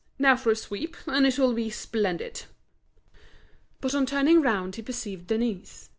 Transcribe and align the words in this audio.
now 0.17 0.35
for 0.35 0.49
a 0.51 0.55
sweep, 0.55 0.97
and 1.05 1.27
it'll 1.27 1.53
be 1.53 1.69
splendid!" 1.69 2.45
But 3.81 3.93
on 3.93 4.07
turning 4.07 4.41
round 4.41 4.75
he 4.75 4.81
perceived 4.81 5.27
Denise. 5.27 5.89